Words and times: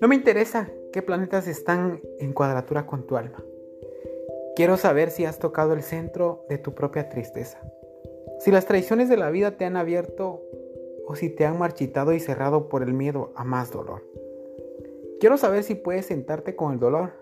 No 0.00 0.08
me 0.08 0.16
interesa 0.16 0.70
qué 0.92 1.00
planetas 1.00 1.46
están 1.48 2.02
en 2.18 2.32
cuadratura 2.34 2.86
con 2.86 3.06
tu 3.06 3.16
alma. 3.16 3.42
Quiero 4.56 4.76
saber 4.76 5.10
si 5.10 5.24
has 5.24 5.38
tocado 5.38 5.72
el 5.72 5.82
centro 5.82 6.44
de 6.48 6.58
tu 6.58 6.74
propia 6.74 7.08
tristeza. 7.08 7.60
Si 8.40 8.50
las 8.50 8.66
traiciones 8.66 9.08
de 9.08 9.16
la 9.16 9.30
vida 9.30 9.56
te 9.56 9.64
han 9.64 9.76
abierto 9.76 10.42
o 11.06 11.14
si 11.14 11.30
te 11.30 11.46
han 11.46 11.58
marchitado 11.58 12.12
y 12.12 12.20
cerrado 12.20 12.68
por 12.68 12.82
el 12.82 12.92
miedo 12.92 13.32
a 13.34 13.44
más 13.44 13.72
dolor. 13.72 14.02
Quiero 15.20 15.38
saber 15.38 15.62
si 15.62 15.74
puedes 15.74 16.06
sentarte 16.06 16.54
con 16.54 16.74
el 16.74 16.78
dolor, 16.78 17.12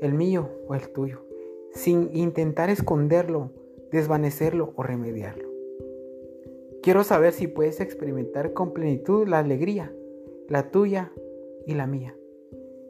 el 0.00 0.14
mío 0.14 0.48
o 0.68 0.74
el 0.76 0.88
tuyo, 0.90 1.24
sin 1.72 2.14
intentar 2.16 2.70
esconderlo, 2.70 3.50
desvanecerlo 3.90 4.72
o 4.76 4.82
remediarlo. 4.82 5.48
Quiero 6.82 7.04
saber 7.04 7.32
si 7.32 7.46
puedes 7.46 7.80
experimentar 7.80 8.52
con 8.54 8.72
plenitud 8.72 9.28
la 9.28 9.38
alegría, 9.38 9.92
la 10.48 10.70
tuya 10.70 11.12
y 11.66 11.74
la 11.74 11.86
mía. 11.86 12.16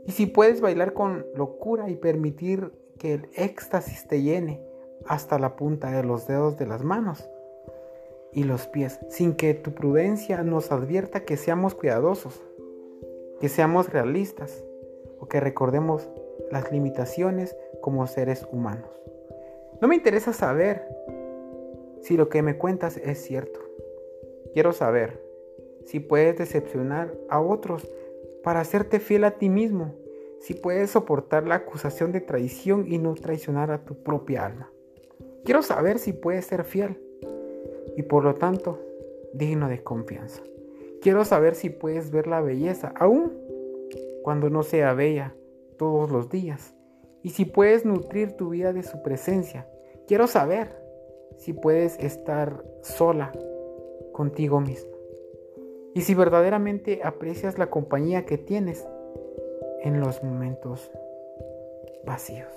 Y 0.07 0.13
si 0.13 0.27
puedes 0.27 0.61
bailar 0.61 0.93
con 0.93 1.27
locura 1.35 1.91
y 1.91 1.97
permitir 1.97 2.73
que 2.99 3.15
el 3.15 3.29
éxtasis 3.35 4.07
te 4.07 4.23
llene 4.23 4.63
hasta 5.07 5.39
la 5.39 5.57
punta 5.57 5.91
de 5.91 6.05
los 6.05 6.27
dedos 6.27 6.57
de 6.57 6.67
las 6.67 6.85
manos 6.85 7.29
y 8.33 8.45
los 8.45 8.69
pies, 8.69 9.01
sin 9.09 9.35
que 9.35 9.55
tu 9.55 9.73
prudencia 9.73 10.43
nos 10.45 10.71
advierta 10.71 11.25
que 11.25 11.37
seamos 11.37 11.75
cuidadosos, 11.75 12.41
que 13.41 13.49
seamos 13.49 13.93
realistas 13.93 14.63
o 15.19 15.27
que 15.27 15.41
recordemos 15.41 16.09
las 16.51 16.71
limitaciones 16.71 17.57
como 17.81 18.07
seres 18.07 18.47
humanos. 18.53 18.91
No 19.81 19.89
me 19.89 19.95
interesa 19.95 20.33
saber 20.33 20.83
si 22.03 22.17
lo 22.17 22.29
que 22.29 22.43
me 22.43 22.59
cuentas 22.59 22.99
es 22.99 23.19
cierto. 23.23 23.61
Quiero 24.53 24.73
saber 24.73 25.25
si 25.87 26.01
puedes 26.01 26.37
decepcionar 26.37 27.15
a 27.29 27.41
otros 27.41 27.91
para 28.43 28.61
hacerte 28.61 29.01
fiel 29.01 29.25
a 29.25 29.33
ti 29.33 29.49
mismo, 29.49 29.95
si 30.39 30.55
puedes 30.55 30.91
soportar 30.91 31.47
la 31.47 31.57
acusación 31.57 32.13
de 32.13 32.21
traición 32.21 32.87
y 32.87 32.99
no 32.99 33.15
traicionar 33.15 33.71
a 33.71 33.85
tu 33.85 34.03
propia 34.03 34.47
alma. 34.47 34.71
Quiero 35.45 35.63
saber 35.63 35.99
si 35.99 36.13
puedes 36.13 36.45
ser 36.45 36.65
fiel 36.65 37.01
y 37.97 38.03
por 38.03 38.25
lo 38.25 38.35
tanto 38.35 38.79
digno 39.33 39.69
de 39.69 39.83
confianza. 39.83 40.43
Quiero 41.01 41.25
saber 41.25 41.55
si 41.55 41.71
puedes 41.71 42.11
ver 42.11 42.27
la 42.27 42.43
belleza, 42.43 42.93
aún 42.97 43.33
cuando 44.23 44.51
no 44.51 44.63
sea 44.63 44.93
bella 44.93 45.35
todos 45.79 46.11
los 46.11 46.29
días, 46.29 46.75
y 47.23 47.31
si 47.31 47.45
puedes 47.45 47.85
nutrir 47.85 48.33
tu 48.33 48.51
vida 48.51 48.73
de 48.73 48.83
su 48.83 49.03
presencia. 49.03 49.67
Quiero 50.07 50.27
saber 50.27 50.69
si 51.37 51.53
puedes 51.53 51.99
estar 51.99 52.65
sola 52.83 53.33
contigo 54.13 54.61
misma. 54.61 54.97
Y 55.95 56.03
si 56.03 56.15
verdaderamente 56.15 57.01
aprecias 57.03 57.59
la 57.59 57.69
compañía 57.69 58.25
que 58.25 58.39
tienes 58.39 58.87
en 59.83 60.01
los 60.01 60.23
momentos 60.23 60.91
vacíos. 62.05 62.49